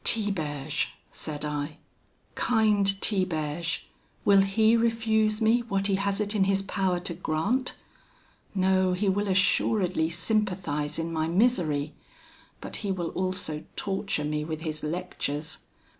[0.03, 1.77] "'Tiberge,' said I,
[2.33, 3.85] 'kind Tiberge,
[4.25, 7.75] will he refuse me what he has it in his power to grant?
[8.55, 11.93] No, he will assuredly sympathise in my misery;
[12.61, 15.59] but he will also torture me with his lectures!